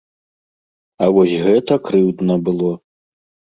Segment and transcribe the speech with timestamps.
[1.03, 2.75] А вось гэта крыўдна было!